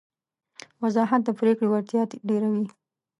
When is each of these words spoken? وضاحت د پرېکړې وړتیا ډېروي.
وضاحت 0.81 1.21
د 1.25 1.29
پرېکړې 1.39 1.67
وړتیا 1.69 2.01
ډېروي. 2.27 2.65